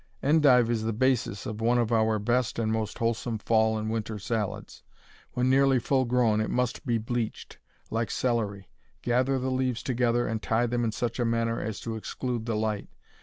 [0.23, 4.17] Endive is the basis of one of our best and most wholesome fall and winter
[4.17, 4.81] salads.
[5.33, 7.59] When nearly full grown it must be bleached,
[7.91, 8.71] like celery.
[9.03, 12.55] Gather the leaves together and tie them in such a manner as to exclude the
[12.55, 12.89] light.